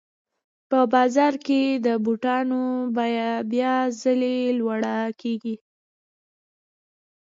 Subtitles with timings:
[0.69, 2.61] په بازار کې د بوټانو
[2.95, 5.55] بیه بیا ځلي لوړه کېږي